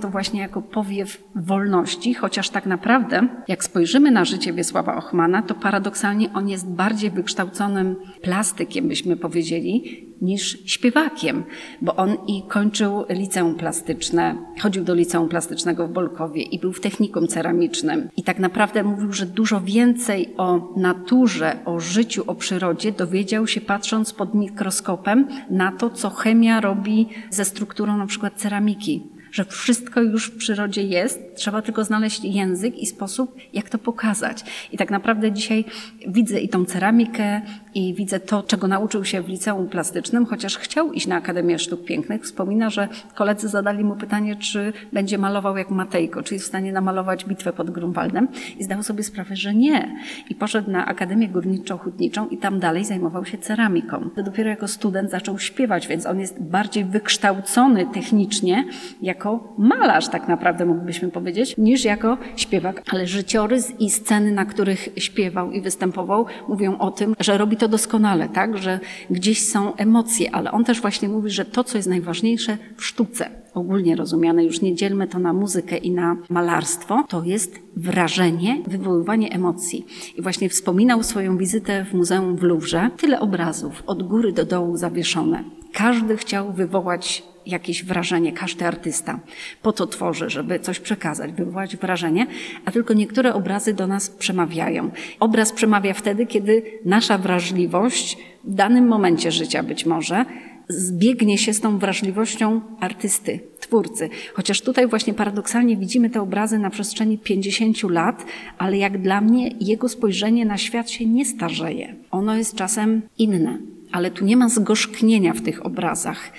to 0.00 0.10
właśnie 0.10 0.40
jako 0.40 0.62
powiew 0.62 1.24
wolności, 1.34 2.14
chociaż 2.14 2.50
tak 2.50 2.66
naprawdę, 2.66 3.28
jak 3.48 3.64
spojrzymy 3.64 4.10
na 4.10 4.24
życie 4.24 4.52
Wiesława 4.52 4.96
Ochmana, 4.96 5.42
to 5.42 5.54
paradoksalnie 5.54 6.32
on 6.34 6.48
jest 6.48 6.68
bardziej 6.68 7.10
wykształconym 7.10 7.96
plastykiem, 8.22 8.88
byśmy 8.88 9.16
powiedzieli, 9.16 10.12
niż 10.22 10.58
śpiewakiem, 10.64 11.44
bo 11.82 11.96
on 11.96 12.16
i 12.26 12.42
kończył 12.48 13.04
liceum 13.08 13.54
plastyczne, 13.54 14.36
chodził 14.60 14.84
do 14.84 14.94
liceum 14.94 15.28
plastycznego 15.28 15.88
w 15.88 15.92
Bolkowie 15.92 16.42
i 16.42 16.58
był 16.58 16.72
w 16.72 16.80
technikum 16.80 17.28
ceramicznym. 17.28 18.08
I 18.16 18.22
tak 18.22 18.38
naprawdę 18.38 18.82
mówił, 18.82 19.12
że 19.12 19.26
dużo 19.26 19.60
więcej 19.60 20.34
o 20.36 20.72
naturze, 20.76 21.56
o 21.64 21.80
życiu, 21.80 22.24
o 22.26 22.34
przyrodzie 22.34 22.92
dowiedział 22.92 23.46
się 23.46 23.60
patrząc 23.60 24.12
pod 24.12 24.34
mikroskopem 24.34 25.28
na 25.50 25.72
to, 25.72 25.90
co 25.90 26.10
chemia 26.10 26.60
robi 26.60 27.08
ze 27.30 27.44
strukturą 27.44 27.96
na 27.96 28.06
przykład 28.06 28.34
ceramiki 28.36 29.11
że 29.32 29.44
wszystko 29.44 30.02
już 30.02 30.26
w 30.26 30.36
przyrodzie 30.36 30.82
jest, 30.82 31.20
trzeba 31.34 31.62
tylko 31.62 31.84
znaleźć 31.84 32.24
język 32.24 32.78
i 32.78 32.86
sposób, 32.86 33.36
jak 33.52 33.68
to 33.68 33.78
pokazać. 33.78 34.44
I 34.72 34.76
tak 34.76 34.90
naprawdę 34.90 35.32
dzisiaj 35.32 35.64
widzę 36.08 36.40
i 36.40 36.48
tą 36.48 36.64
ceramikę, 36.64 37.42
i 37.74 37.94
widzę 37.94 38.20
to, 38.20 38.42
czego 38.42 38.68
nauczył 38.68 39.04
się 39.04 39.22
w 39.22 39.28
liceum 39.28 39.68
plastycznym, 39.68 40.26
chociaż 40.26 40.58
chciał 40.58 40.92
iść 40.92 41.06
na 41.06 41.16
Akademię 41.16 41.58
Sztuk 41.58 41.84
Pięknych. 41.84 42.22
Wspomina, 42.22 42.70
że 42.70 42.88
koledzy 43.14 43.48
zadali 43.48 43.84
mu 43.84 43.96
pytanie, 43.96 44.36
czy 44.36 44.72
będzie 44.92 45.18
malował 45.18 45.56
jak 45.56 45.70
Matejko, 45.70 46.22
czy 46.22 46.34
jest 46.34 46.46
w 46.46 46.48
stanie 46.48 46.72
namalować 46.72 47.24
bitwę 47.24 47.52
pod 47.52 47.70
Grunwaldem 47.70 48.28
i 48.58 48.64
zdał 48.64 48.82
sobie 48.82 49.02
sprawę, 49.02 49.36
że 49.36 49.54
nie. 49.54 49.96
I 50.30 50.34
poszedł 50.34 50.70
na 50.70 50.86
Akademię 50.86 51.28
Górniczo-Hutniczą 51.28 52.28
i 52.30 52.38
tam 52.38 52.60
dalej 52.60 52.84
zajmował 52.84 53.24
się 53.24 53.38
ceramiką. 53.38 54.10
Dopiero 54.24 54.50
jako 54.50 54.68
student 54.68 55.10
zaczął 55.10 55.38
śpiewać, 55.38 55.88
więc 55.88 56.06
on 56.06 56.20
jest 56.20 56.42
bardziej 56.42 56.84
wykształcony 56.84 57.86
technicznie 57.94 58.64
jako 59.02 59.54
malarz, 59.58 60.08
tak 60.08 60.28
naprawdę 60.28 60.66
moglibyśmy 60.66 61.08
powiedzieć, 61.08 61.56
niż 61.56 61.84
jako 61.84 62.18
śpiewak. 62.36 62.82
Ale 62.92 63.06
życiorys 63.06 63.72
i 63.80 63.90
sceny, 63.90 64.32
na 64.32 64.44
których 64.44 64.88
śpiewał 64.96 65.52
i 65.52 65.60
występował, 65.60 66.26
mówią 66.48 66.78
o 66.78 66.90
tym, 66.90 67.14
że 67.20 67.38
robi 67.38 67.56
to 67.62 67.68
doskonale, 67.68 68.28
tak, 68.28 68.58
że 68.58 68.80
gdzieś 69.10 69.48
są 69.48 69.76
emocje, 69.76 70.34
ale 70.34 70.52
on 70.52 70.64
też 70.64 70.80
właśnie 70.80 71.08
mówi, 71.08 71.30
że 71.30 71.44
to, 71.44 71.64
co 71.64 71.78
jest 71.78 71.88
najważniejsze 71.88 72.58
w 72.76 72.84
sztuce, 72.84 73.30
ogólnie 73.54 73.96
rozumiane, 73.96 74.44
już 74.44 74.60
nie 74.60 74.74
dzielmy 74.74 75.06
to 75.06 75.18
na 75.18 75.32
muzykę 75.32 75.76
i 75.76 75.90
na 75.90 76.16
malarstwo, 76.30 77.04
to 77.08 77.24
jest 77.24 77.58
wrażenie, 77.76 78.62
wywoływanie 78.66 79.32
emocji. 79.32 79.86
I 80.16 80.22
właśnie 80.22 80.48
wspominał 80.48 81.02
swoją 81.02 81.36
wizytę 81.36 81.84
w 81.90 81.94
muzeum 81.94 82.36
w 82.36 82.42
Louvre. 82.42 82.90
Tyle 82.96 83.20
obrazów, 83.20 83.82
od 83.86 84.02
góry 84.02 84.32
do 84.32 84.44
dołu 84.44 84.76
zawieszone. 84.76 85.44
Każdy 85.72 86.16
chciał 86.16 86.52
wywołać 86.52 87.22
jakieś 87.46 87.84
wrażenie, 87.84 88.32
każdy 88.32 88.66
artysta 88.66 89.20
po 89.62 89.72
to 89.72 89.86
tworzy, 89.86 90.30
żeby 90.30 90.60
coś 90.60 90.80
przekazać, 90.80 91.32
wywołać 91.32 91.76
wrażenie, 91.76 92.26
a 92.64 92.70
tylko 92.70 92.94
niektóre 92.94 93.34
obrazy 93.34 93.74
do 93.74 93.86
nas 93.86 94.10
przemawiają. 94.10 94.90
Obraz 95.20 95.52
przemawia 95.52 95.94
wtedy, 95.94 96.26
kiedy 96.26 96.62
nasza 96.84 97.18
wrażliwość 97.18 98.18
w 98.44 98.54
danym 98.54 98.88
momencie 98.88 99.32
życia 99.32 99.62
być 99.62 99.86
może 99.86 100.24
zbiegnie 100.68 101.38
się 101.38 101.54
z 101.54 101.60
tą 101.60 101.78
wrażliwością 101.78 102.60
artysty, 102.80 103.40
twórcy. 103.60 104.08
Chociaż 104.34 104.60
tutaj 104.60 104.86
właśnie 104.86 105.14
paradoksalnie 105.14 105.76
widzimy 105.76 106.10
te 106.10 106.20
obrazy 106.20 106.58
na 106.58 106.70
przestrzeni 106.70 107.18
50 107.18 107.82
lat, 107.82 108.24
ale 108.58 108.78
jak 108.78 109.02
dla 109.02 109.20
mnie 109.20 109.50
jego 109.60 109.88
spojrzenie 109.88 110.44
na 110.44 110.58
świat 110.58 110.90
się 110.90 111.06
nie 111.06 111.24
starzeje. 111.24 111.94
Ono 112.10 112.36
jest 112.36 112.56
czasem 112.56 113.02
inne, 113.18 113.58
ale 113.92 114.10
tu 114.10 114.24
nie 114.24 114.36
ma 114.36 114.48
zgorzknienia 114.48 115.32
w 115.32 115.42
tych 115.42 115.66
obrazach. 115.66 116.32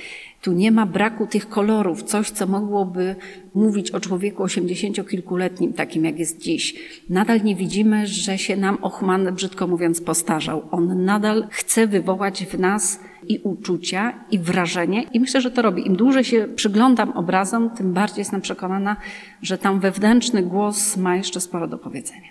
Tu 0.44 0.52
nie 0.52 0.72
ma 0.72 0.86
braku 0.86 1.28
tych 1.28 1.50
kolorów, 1.50 2.04
coś, 2.04 2.30
co 2.30 2.48
mogłoby 2.48 3.16
mówić 3.56 3.92
o 3.92 4.00
człowieku 4.00 4.44
osiemdziesięciokilkuletnim, 4.44 5.74
takim 5.74 6.06
jak 6.06 6.20
jest 6.20 6.42
dziś. 6.42 6.76
Nadal 7.10 7.44
nie 7.44 7.56
widzimy, 7.56 8.08
że 8.08 8.38
się 8.38 8.58
nam 8.58 8.78
Ochman, 8.82 9.36
brzydko 9.36 9.68
mówiąc, 9.68 10.02
postarzał. 10.02 10.68
On 10.72 11.06
nadal 11.06 11.48
chce 11.50 11.88
wywołać 11.88 12.46
w 12.46 12.60
nas 12.60 13.00
i 13.28 13.40
uczucia, 13.44 14.14
i 14.32 14.40
wrażenie, 14.40 15.04
i 15.14 15.20
myślę, 15.20 15.42
że 15.42 15.52
to 15.52 15.62
robi. 15.62 15.88
Im 15.88 15.96
dłużej 15.96 16.24
się 16.24 16.48
przyglądam 16.56 17.12
obrazom, 17.12 17.70
tym 17.70 17.94
bardziej 17.94 18.20
jestem 18.20 18.42
przekonana, 18.42 18.96
że 19.42 19.58
tam 19.58 19.80
wewnętrzny 19.80 20.44
głos 20.44 20.98
ma 20.98 21.16
jeszcze 21.16 21.42
sporo 21.42 21.68
do 21.68 21.78
powiedzenia. 21.78 22.30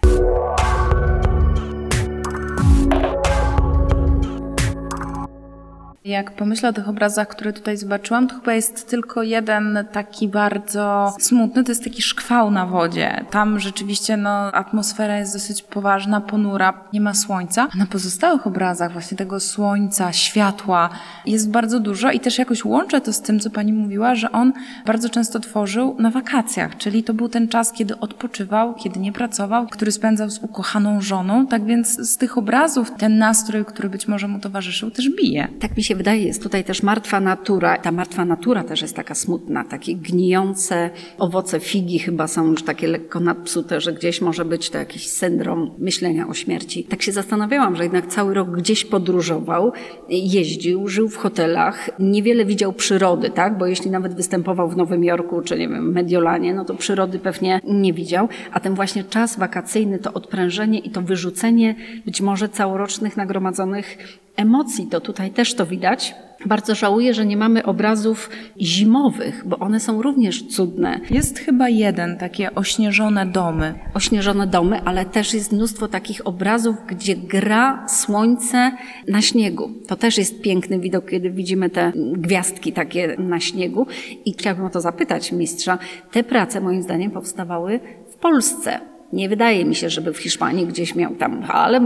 Jak 6.05 6.31
pomyślę 6.31 6.69
o 6.69 6.73
tych 6.73 6.89
obrazach, 6.89 7.29
które 7.29 7.53
tutaj 7.53 7.77
zobaczyłam, 7.77 8.29
to 8.29 8.35
chyba 8.35 8.55
jest 8.55 8.89
tylko 8.89 9.23
jeden 9.23 9.85
taki 9.93 10.29
bardzo 10.29 11.15
smutny, 11.21 11.65
to 11.65 11.71
jest 11.71 11.85
taki 11.85 12.03
szkwał 12.03 12.51
na 12.51 12.67
wodzie. 12.67 13.25
Tam 13.31 13.61
rzeczywiście 13.61 14.17
no, 14.17 14.31
atmosfera 14.31 15.19
jest 15.19 15.33
dosyć 15.33 15.63
poważna, 15.63 16.21
ponura, 16.21 16.85
nie 16.93 17.01
ma 17.01 17.15
słońca. 17.15 17.69
A 17.75 17.77
na 17.77 17.87
pozostałych 17.87 18.47
obrazach 18.47 18.93
właśnie 18.93 19.17
tego 19.17 19.41
słońca, 19.41 20.13
światła 20.13 20.91
jest 21.27 21.51
bardzo 21.51 21.81
dużo 21.81 22.11
i 22.11 22.21
też 22.21 22.39
jakoś 22.39 22.65
łączę 22.65 23.01
to 23.01 23.13
z 23.13 23.21
tym, 23.21 23.41
co 23.41 23.51
pani 23.51 23.73
mówiła, 23.73 24.15
że 24.15 24.33
on 24.33 24.53
bardzo 24.87 25.09
często 25.09 25.41
tworzył 25.41 25.97
na 25.99 26.11
wakacjach, 26.11 26.77
czyli 26.77 27.05
to 27.05 27.15
był 27.15 27.29
ten 27.29 27.49
czas, 27.49 27.73
kiedy 27.73 27.99
odpoczywał, 27.99 28.75
kiedy 28.75 29.01
nie 29.01 29.13
pracował, 29.13 29.67
który 29.67 29.93
spędzał 29.93 30.31
z 30.31 30.39
ukochaną 30.39 31.01
żoną. 31.01 31.47
Tak 31.47 31.65
więc 31.65 32.11
z 32.11 32.17
tych 32.17 32.39
obrazów 32.39 32.91
ten 32.99 33.19
nastrój, 33.19 33.65
który 33.65 33.89
być 33.89 34.09
może 34.09 34.29
mu 34.29 34.39
towarzyszył, 34.39 34.91
też 34.91 35.11
bije. 35.17 35.49
Tak 35.61 35.77
mi 35.77 35.85
się 35.85 35.92
wydaje, 35.97 36.23
jest 36.23 36.43
tutaj 36.43 36.65
też 36.65 36.83
martwa 36.83 37.21
natura. 37.21 37.79
Ta 37.79 37.93
martwa 37.93 38.25
natura 38.25 38.65
też 38.65 38.83
jest 38.83 38.97
taka 38.97 39.15
smutna, 39.15 39.65
takie 39.65 39.95
gnijące 39.95 40.91
owoce 41.19 41.61
figi 41.61 41.99
chyba 41.99 42.27
są 42.27 42.51
już 42.51 42.63
takie 42.63 42.89
lekko 42.89 43.21
nadpsute, 43.21 43.81
że 43.81 43.93
gdzieś 43.93 44.21
może 44.21 44.45
być 44.45 44.71
to 44.71 44.79
jakiś 44.79 45.09
syndrom 45.09 45.71
myślenia 45.79 46.29
o 46.29 46.35
śmierci. 46.35 46.85
Tak 46.85 47.03
się 47.03 47.13
zastanawiałam, 47.13 47.77
że 47.77 47.83
jednak 47.83 48.07
cały 48.07 48.35
rok 48.35 48.51
gdzieś 48.51 48.85
podróżował, 48.85 49.73
jeździł, 50.09 50.89
żył 50.89 51.09
w 51.09 51.17
hotelach, 51.17 51.91
niewiele 51.99 52.45
widział 52.45 52.73
przyrody, 52.73 53.31
tak? 53.31 53.59
Bo 53.59 53.67
jeśli 53.67 53.91
nawet 53.91 54.15
występował 54.15 54.69
w 54.69 54.77
Nowym 54.77 55.05
Jorku 55.05 55.43
czy 55.43 55.59
nie 55.59 55.69
wiem, 55.69 55.93
Mediolanie, 55.93 56.55
no 56.55 56.65
to 56.65 56.75
przyrody 56.75 57.19
pewnie 57.19 57.61
nie 57.65 57.93
widział, 57.93 58.29
a 58.53 58.61
ten 58.61 58.75
właśnie 58.75 59.05
czas 59.05 59.39
wakacyjny, 59.39 59.99
to 59.99 60.13
odprężenie 60.13 60.79
i 60.79 60.91
to 60.91 61.03
wyrzucenie 61.03 61.75
być 62.05 62.21
może 62.21 62.49
całorocznych 62.49 63.17
nagromadzonych 63.17 63.99
emocji, 64.37 64.87
to 64.87 65.01
tutaj 65.01 65.31
też 65.31 65.55
to 65.55 65.67
widać. 65.67 66.15
Bardzo 66.47 66.75
żałuję, 66.75 67.15
że 67.15 67.27
nie 67.27 67.37
mamy 67.37 67.65
obrazów 67.65 68.31
zimowych, 68.61 69.43
bo 69.47 69.59
one 69.59 69.81
są 69.81 70.03
również 70.03 70.47
cudne. 70.47 71.01
Jest 71.11 71.39
chyba 71.39 71.69
jeden, 71.69 72.19
takie 72.19 72.55
ośnieżone 72.55 73.27
domy. 73.27 73.75
Ośnieżone 73.95 74.47
domy, 74.47 74.81
ale 74.85 75.05
też 75.05 75.35
jest 75.35 75.53
mnóstwo 75.53 75.89
takich 75.89 76.27
obrazów, 76.27 76.77
gdzie 76.87 77.17
gra 77.17 77.89
słońce 77.89 78.73
na 79.09 79.23
śniegu. 79.23 79.71
To 79.89 79.97
też 79.97 80.19
jest 80.19 80.41
piękny 80.41 80.79
widok, 80.79 81.11
kiedy 81.11 81.31
widzimy 81.31 81.71
te 81.71 81.93
gwiazdki 82.13 82.73
takie 82.73 83.17
na 83.19 83.41
śniegu. 83.41 83.87
I 84.25 84.33
chciałabym 84.33 84.65
o 84.65 84.71
to 84.71 84.81
zapytać 84.81 85.33
mistrza. 85.33 85.79
Te 86.13 86.25
prace 86.25 86.61
moim 86.61 86.83
zdaniem 86.83 87.11
powstawały 87.11 87.81
w 88.11 88.15
Polsce. 88.15 88.92
Nie 89.13 89.29
wydaje 89.29 89.65
mi 89.65 89.75
się, 89.75 89.91
żeby 89.91 90.13
w 90.13 90.19
Hiszpanii 90.19 90.67
gdzieś 90.67 90.95
miał 90.95 91.15
tam, 91.15 91.45
ale 91.49 91.81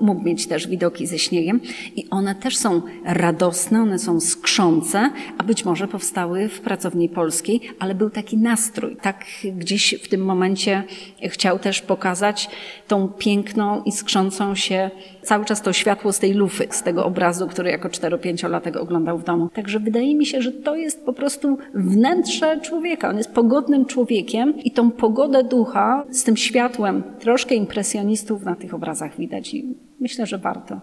mógł 0.00 0.22
mieć 0.22 0.46
też 0.46 0.68
widoki 0.68 1.06
ze 1.06 1.18
śniegiem. 1.18 1.60
I 1.96 2.10
one 2.10 2.34
też 2.34 2.56
są 2.56 2.82
radosne, 3.04 3.82
one 3.82 3.98
są 3.98 4.20
skrzące, 4.20 5.10
a 5.38 5.42
być 5.42 5.64
może 5.64 5.88
powstały 5.88 6.48
w 6.48 6.60
pracowni 6.60 7.08
polskiej, 7.08 7.60
ale 7.78 7.94
był 7.94 8.10
taki 8.10 8.38
nastrój. 8.38 8.96
Tak 9.02 9.24
gdzieś 9.56 9.94
w 10.02 10.08
tym 10.08 10.24
momencie 10.24 10.82
chciał 11.22 11.58
też 11.58 11.82
pokazać 11.82 12.50
tą 12.88 13.08
piękną 13.08 13.82
i 13.82 13.92
skrzącą 13.92 14.54
się 14.54 14.90
cały 15.22 15.44
czas 15.44 15.62
to 15.62 15.72
światło 15.72 16.12
z 16.12 16.18
tej 16.18 16.32
lufy, 16.32 16.66
z 16.70 16.82
tego 16.82 17.04
obrazu, 17.04 17.46
który 17.46 17.70
jako 17.70 17.88
4-5-latek 17.88 18.76
oglądał 18.76 19.18
w 19.18 19.24
domu. 19.24 19.48
Także 19.54 19.80
wydaje 19.80 20.14
mi 20.14 20.26
się, 20.26 20.42
że 20.42 20.52
to 20.52 20.76
jest 20.76 21.04
po 21.04 21.12
prostu 21.12 21.58
wnętrze 21.74 22.60
człowieka. 22.60 23.08
On 23.08 23.16
jest 23.16 23.32
pogodnym 23.32 23.84
człowiekiem 23.84 24.58
i 24.58 24.70
tą 24.70 24.90
pogodę 24.90 25.44
ducha 25.44 26.04
z 26.10 26.24
tym 26.24 26.36
światłem 26.36 26.69
troszkę 27.18 27.54
impresjonistów 27.54 28.44
na 28.44 28.56
tych 28.56 28.74
obrazach 28.74 29.16
widać 29.16 29.54
i 29.54 29.74
myślę, 30.00 30.26
że 30.26 30.38
warto 30.38 30.80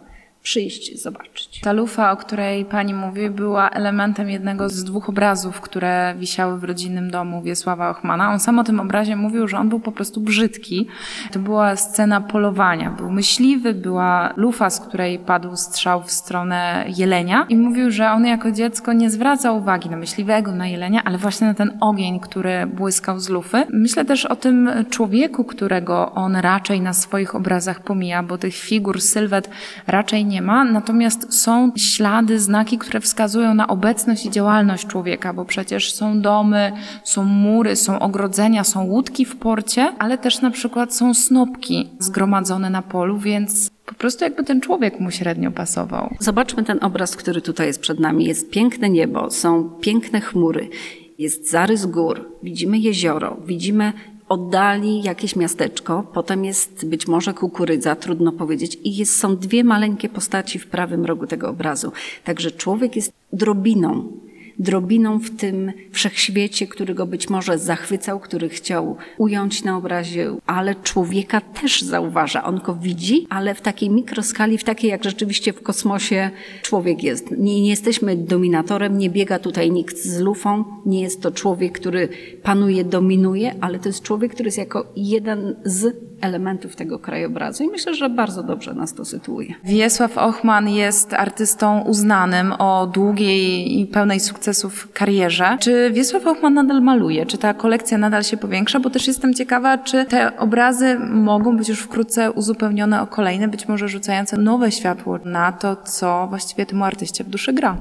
przyjść, 0.47 1.01
zobaczyć. 1.01 1.59
Ta 1.61 1.71
lufa, 1.71 2.11
o 2.11 2.17
której 2.17 2.65
pani 2.65 2.93
mówi, 2.93 3.29
była 3.29 3.69
elementem 3.69 4.29
jednego 4.29 4.69
z 4.69 4.83
dwóch 4.83 5.09
obrazów, 5.09 5.61
które 5.61 6.15
wisiały 6.19 6.59
w 6.59 6.63
rodzinnym 6.63 7.11
domu 7.11 7.41
Wiesława 7.41 7.89
Ochmana. 7.89 8.31
On 8.31 8.39
sam 8.39 8.59
o 8.59 8.63
tym 8.63 8.79
obrazie 8.79 9.15
mówił, 9.15 9.47
że 9.47 9.57
on 9.57 9.69
był 9.69 9.79
po 9.79 9.91
prostu 9.91 10.21
brzydki. 10.21 10.87
To 11.31 11.39
była 11.39 11.75
scena 11.75 12.21
polowania. 12.21 12.89
Był 12.91 13.11
myśliwy, 13.11 13.73
była 13.73 14.33
lufa, 14.37 14.69
z 14.69 14.79
której 14.79 15.19
padł 15.19 15.55
strzał 15.55 16.03
w 16.03 16.11
stronę 16.11 16.85
jelenia 16.97 17.45
i 17.49 17.57
mówił, 17.57 17.91
że 17.91 18.11
on 18.11 18.25
jako 18.25 18.51
dziecko 18.51 18.93
nie 18.93 19.09
zwraca 19.09 19.51
uwagi 19.51 19.89
na 19.89 19.97
myśliwego, 19.97 20.51
na 20.51 20.67
jelenia, 20.67 21.01
ale 21.05 21.17
właśnie 21.17 21.47
na 21.47 21.53
ten 21.53 21.77
ogień, 21.81 22.19
który 22.19 22.65
błyskał 22.67 23.19
z 23.19 23.29
lufy. 23.29 23.65
Myślę 23.73 24.05
też 24.05 24.25
o 24.25 24.35
tym 24.35 24.69
człowieku, 24.89 25.43
którego 25.43 26.11
on 26.11 26.35
raczej 26.35 26.81
na 26.81 26.93
swoich 26.93 27.35
obrazach 27.35 27.79
pomija, 27.79 28.23
bo 28.23 28.37
tych 28.37 28.55
figur, 28.55 29.01
sylwet 29.01 29.49
raczej 29.87 30.25
nie 30.25 30.36
ma, 30.41 30.63
natomiast 30.63 31.33
są 31.33 31.71
ślady, 31.77 32.39
znaki, 32.39 32.77
które 32.77 32.99
wskazują 32.99 33.53
na 33.53 33.67
obecność 33.67 34.25
i 34.25 34.31
działalność 34.31 34.87
człowieka, 34.87 35.33
bo 35.33 35.45
przecież 35.45 35.93
są 35.93 36.21
domy, 36.21 36.71
są 37.03 37.23
mury, 37.23 37.75
są 37.75 37.99
ogrodzenia, 37.99 38.63
są 38.63 38.83
łódki 38.83 39.25
w 39.25 39.35
porcie, 39.35 39.93
ale 39.99 40.17
też 40.17 40.41
na 40.41 40.51
przykład 40.51 40.93
są 40.93 41.13
snopki 41.13 41.89
zgromadzone 41.99 42.69
na 42.69 42.81
polu, 42.81 43.17
więc 43.17 43.69
po 43.85 43.95
prostu 43.95 44.23
jakby 44.23 44.43
ten 44.43 44.61
człowiek 44.61 44.99
mu 44.99 45.11
średnio 45.11 45.51
pasował. 45.51 46.15
Zobaczmy 46.19 46.63
ten 46.63 46.79
obraz, 46.81 47.15
który 47.15 47.41
tutaj 47.41 47.67
jest 47.67 47.81
przed 47.81 47.99
nami. 47.99 48.25
Jest 48.25 48.49
piękne 48.49 48.89
niebo, 48.89 49.31
są 49.31 49.69
piękne 49.69 50.21
chmury, 50.21 50.69
jest 51.17 51.51
zarys 51.51 51.85
gór, 51.85 52.31
widzimy 52.43 52.77
jezioro, 52.77 53.37
widzimy 53.45 53.93
oddali 54.29 55.03
jakieś 55.03 55.35
miasteczko, 55.35 56.03
potem 56.13 56.45
jest 56.45 56.85
być 56.85 57.07
może 57.07 57.33
kukurydza, 57.33 57.95
trudno 57.95 58.31
powiedzieć, 58.31 58.77
i 58.83 58.95
jest, 58.95 59.19
są 59.19 59.37
dwie 59.37 59.63
maleńkie 59.63 60.09
postaci 60.09 60.59
w 60.59 60.67
prawym 60.67 61.05
rogu 61.05 61.27
tego 61.27 61.49
obrazu. 61.49 61.91
Także 62.23 62.51
człowiek 62.51 62.95
jest 62.95 63.13
drobiną 63.33 64.11
drobiną 64.59 65.19
w 65.19 65.29
tym 65.29 65.71
wszechświecie, 65.91 66.67
który 66.67 66.93
go 66.93 67.05
być 67.05 67.29
może 67.29 67.57
zachwycał, 67.57 68.19
który 68.19 68.49
chciał 68.49 68.97
ująć 69.17 69.63
na 69.63 69.77
obrazie, 69.77 70.35
ale 70.45 70.75
człowieka 70.75 71.41
też 71.41 71.81
zauważa. 71.81 72.43
On 72.43 72.59
go 72.59 72.75
widzi, 72.75 73.27
ale 73.29 73.55
w 73.55 73.61
takiej 73.61 73.89
mikroskali, 73.89 74.57
w 74.57 74.63
takiej 74.63 74.91
jak 74.91 75.03
rzeczywiście 75.03 75.53
w 75.53 75.61
kosmosie 75.61 76.29
człowiek 76.61 77.03
jest. 77.03 77.31
Nie, 77.31 77.61
nie 77.61 77.69
jesteśmy 77.69 78.15
dominatorem, 78.15 78.97
nie 78.97 79.09
biega 79.09 79.39
tutaj 79.39 79.71
nikt 79.71 79.97
z 79.97 80.19
lufą, 80.19 80.63
nie 80.85 81.01
jest 81.01 81.21
to 81.21 81.31
człowiek, 81.31 81.79
który 81.79 82.09
panuje, 82.43 82.83
dominuje, 82.83 83.55
ale 83.61 83.79
to 83.79 83.89
jest 83.89 84.03
człowiek, 84.03 84.33
który 84.33 84.47
jest 84.47 84.57
jako 84.57 84.85
jeden 84.95 85.55
z 85.63 86.06
elementów 86.21 86.75
tego 86.75 86.99
krajobrazu 86.99 87.63
i 87.63 87.67
myślę, 87.67 87.93
że 87.93 88.09
bardzo 88.09 88.43
dobrze 88.43 88.73
nas 88.73 88.93
to 88.93 89.05
sytuuje. 89.05 89.53
Wiesław 89.63 90.17
Ochman 90.17 90.69
jest 90.69 91.13
artystą 91.13 91.81
uznanym 91.81 92.53
o 92.59 92.87
długiej 92.93 93.79
i 93.79 93.85
pełnej 93.85 94.19
sukcesów 94.19 94.91
karierze. 94.93 95.57
Czy 95.59 95.91
Wiesław 95.93 96.27
Ochman 96.27 96.53
nadal 96.53 96.81
maluje? 96.81 97.25
Czy 97.25 97.37
ta 97.37 97.53
kolekcja 97.53 97.97
nadal 97.97 98.23
się 98.23 98.37
powiększa? 98.37 98.79
Bo 98.79 98.89
też 98.89 99.07
jestem 99.07 99.33
ciekawa, 99.33 99.77
czy 99.77 100.05
te 100.05 100.37
obrazy 100.37 100.99
mogą 100.99 101.57
być 101.57 101.69
już 101.69 101.79
wkrótce 101.79 102.31
uzupełnione 102.31 103.01
o 103.01 103.07
kolejne, 103.07 103.47
być 103.47 103.67
może 103.67 103.87
rzucające 103.87 104.37
nowe 104.37 104.71
światło 104.71 105.19
na 105.25 105.51
to, 105.51 105.75
co 105.75 106.27
właściwie 106.29 106.65
temu 106.65 106.83
artyście 106.83 107.23
w 107.23 107.29
duszy 107.29 107.53
gra. 107.53 107.77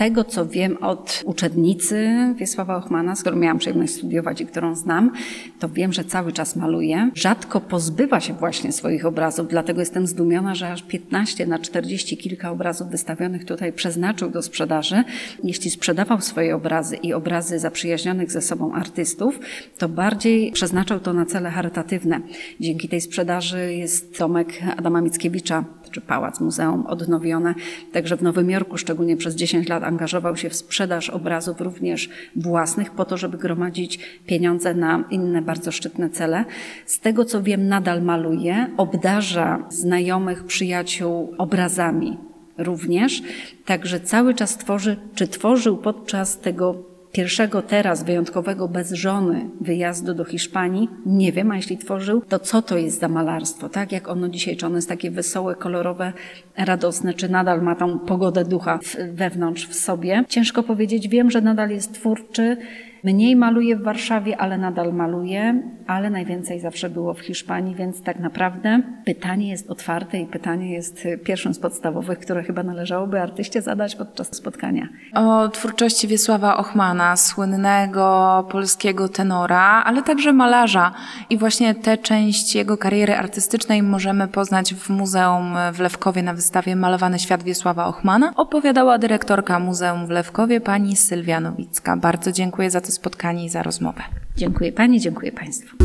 Tego, 0.00 0.24
co 0.24 0.46
wiem 0.46 0.76
od 0.80 1.22
uczennicy 1.24 2.08
Wiesława 2.36 2.76
Ochmana, 2.76 3.16
z 3.16 3.20
którą 3.20 3.36
miałam 3.36 3.58
przyjemność 3.58 3.94
studiować 3.94 4.40
i 4.40 4.46
którą 4.46 4.74
znam, 4.74 5.12
to 5.58 5.68
wiem, 5.68 5.92
że 5.92 6.04
cały 6.04 6.32
czas 6.32 6.56
maluje. 6.56 7.10
Rzadko 7.14 7.60
pozbywa 7.60 8.20
się 8.20 8.34
właśnie 8.34 8.72
swoich 8.72 9.06
obrazów, 9.06 9.48
dlatego 9.48 9.80
jestem 9.80 10.06
zdumiona, 10.06 10.54
że 10.54 10.72
aż 10.72 10.82
15 10.82 11.46
na 11.46 11.58
40 11.58 12.16
kilka 12.16 12.50
obrazów 12.50 12.88
wystawionych 12.88 13.44
tutaj 13.44 13.72
przeznaczył 13.72 14.30
do 14.30 14.42
sprzedaży. 14.42 15.04
Jeśli 15.44 15.70
sprzedawał 15.70 16.20
swoje 16.20 16.56
obrazy 16.56 16.96
i 16.96 17.12
obrazy 17.12 17.58
zaprzyjaźnionych 17.58 18.32
ze 18.32 18.42
sobą 18.42 18.72
artystów, 18.72 19.40
to 19.78 19.88
bardziej 19.88 20.52
przeznaczał 20.52 21.00
to 21.00 21.12
na 21.12 21.26
cele 21.26 21.50
charytatywne. 21.50 22.20
Dzięki 22.60 22.88
tej 22.88 23.00
sprzedaży 23.00 23.74
jest 23.74 24.18
domek 24.18 24.48
Adama 24.76 25.00
Mickiewicza, 25.00 25.64
czy 25.90 26.00
pałac, 26.00 26.40
muzeum 26.40 26.86
odnowione. 26.86 27.54
Także 27.92 28.16
w 28.16 28.22
Nowym 28.22 28.50
Jorku, 28.50 28.78
szczególnie 28.78 29.16
przez 29.16 29.34
10 29.34 29.68
lat, 29.68 29.82
angażował 29.82 30.36
się 30.36 30.50
w 30.50 30.54
sprzedaż 30.54 31.10
obrazów 31.10 31.60
również 31.60 32.08
własnych, 32.36 32.90
po 32.90 33.04
to, 33.04 33.16
żeby 33.16 33.38
gromadzić 33.38 33.98
pieniądze 34.26 34.74
na 34.74 35.04
inne 35.10 35.42
bardzo 35.42 35.72
szczytne 35.72 36.10
cele. 36.10 36.44
Z 36.86 37.00
tego 37.00 37.24
co 37.24 37.42
wiem, 37.42 37.68
nadal 37.68 38.02
maluje, 38.02 38.66
obdarza 38.76 39.64
znajomych, 39.68 40.44
przyjaciół 40.44 41.34
obrazami 41.38 42.18
również. 42.58 43.22
Także 43.64 44.00
cały 44.00 44.34
czas 44.34 44.56
tworzy, 44.56 44.96
czy 45.14 45.28
tworzył 45.28 45.76
podczas 45.76 46.38
tego 46.38 46.89
pierwszego 47.12 47.62
teraz 47.62 48.02
wyjątkowego 48.02 48.68
bez 48.68 48.92
żony 48.92 49.50
wyjazdu 49.60 50.14
do 50.14 50.24
Hiszpanii, 50.24 50.88
nie 51.06 51.32
wiem, 51.32 51.50
a 51.50 51.56
jeśli 51.56 51.78
tworzył, 51.78 52.22
to 52.28 52.38
co 52.38 52.62
to 52.62 52.78
jest 52.78 53.00
za 53.00 53.08
malarstwo, 53.08 53.68
tak? 53.68 53.92
Jak 53.92 54.08
ono 54.08 54.28
dzisiaj, 54.28 54.56
czy 54.56 54.66
ono 54.66 54.76
jest 54.76 54.88
takie 54.88 55.10
wesołe, 55.10 55.54
kolorowe, 55.54 56.12
radosne, 56.56 57.14
czy 57.14 57.28
nadal 57.28 57.62
ma 57.62 57.74
tą 57.74 57.98
pogodę 57.98 58.44
ducha 58.44 58.78
wewnątrz 59.12 59.66
w 59.66 59.74
sobie? 59.74 60.24
Ciężko 60.28 60.62
powiedzieć, 60.62 61.08
wiem, 61.08 61.30
że 61.30 61.40
nadal 61.40 61.70
jest 61.70 61.94
twórczy, 61.94 62.56
Mniej 63.04 63.36
maluje 63.36 63.76
w 63.76 63.82
Warszawie, 63.82 64.38
ale 64.38 64.58
nadal 64.58 64.92
maluje, 64.92 65.62
ale 65.86 66.10
najwięcej 66.10 66.60
zawsze 66.60 66.90
było 66.90 67.14
w 67.14 67.20
Hiszpanii, 67.20 67.74
więc 67.74 68.02
tak 68.02 68.18
naprawdę 68.18 68.82
pytanie 69.04 69.48
jest 69.50 69.70
otwarte 69.70 70.18
i 70.18 70.26
pytanie 70.26 70.72
jest 70.72 71.08
pierwszym 71.24 71.54
z 71.54 71.58
podstawowych, 71.58 72.18
które 72.18 72.42
chyba 72.42 72.62
należałoby 72.62 73.20
artyście 73.20 73.62
zadać 73.62 73.96
podczas 73.96 74.36
spotkania. 74.36 74.88
O 75.14 75.48
twórczości 75.48 76.08
Wiesława 76.08 76.56
Ochmana, 76.56 77.16
słynnego 77.16 78.46
polskiego 78.50 79.08
tenora, 79.08 79.82
ale 79.84 80.02
także 80.02 80.32
malarza. 80.32 80.92
I 81.30 81.38
właśnie 81.38 81.74
tę 81.74 81.98
część 81.98 82.54
jego 82.54 82.76
kariery 82.76 83.16
artystycznej 83.16 83.82
możemy 83.82 84.28
poznać 84.28 84.74
w 84.74 84.90
Muzeum 84.90 85.54
w 85.72 85.80
Lewkowie 85.80 86.22
na 86.22 86.34
wystawie 86.34 86.76
Malowany 86.76 87.18
świat 87.18 87.42
Wiesława 87.42 87.86
Ochmana. 87.86 88.32
Opowiadała 88.36 88.98
dyrektorka 88.98 89.58
Muzeum 89.58 90.06
w 90.06 90.10
Lewkowie, 90.10 90.60
pani 90.60 90.96
Sylwia 90.96 91.40
Nowicka. 91.40 91.96
Bardzo 91.96 92.32
dziękuję 92.32 92.70
za 92.70 92.80
to 92.80 92.89
spotkanie 92.90 93.44
i 93.44 93.48
za 93.48 93.62
rozmowę. 93.62 94.02
Dziękuję 94.36 94.72
Pani, 94.72 95.00
dziękuję 95.00 95.32
Państwu. 95.32 95.76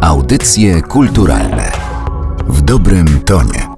Audycje 0.00 0.82
kulturalne 0.82 1.72
w 2.48 2.62
dobrym 2.62 3.20
tonie. 3.20 3.71